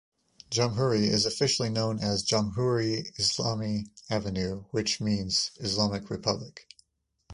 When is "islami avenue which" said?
3.19-4.99